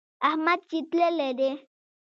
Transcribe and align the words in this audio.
احمد 0.29 0.59
چې 0.69 0.77
تللی 0.89 1.31
دی. 1.39 1.51